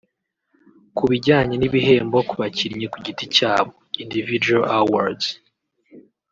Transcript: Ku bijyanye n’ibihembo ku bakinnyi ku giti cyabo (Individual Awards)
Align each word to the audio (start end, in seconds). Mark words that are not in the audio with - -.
Ku 0.95 1.03
bijyanye 1.11 1.55
n’ibihembo 1.57 2.17
ku 2.29 2.33
bakinnyi 2.41 2.85
ku 2.93 2.97
giti 3.05 3.25
cyabo 3.35 3.71
(Individual 4.03 4.63
Awards) 4.79 5.27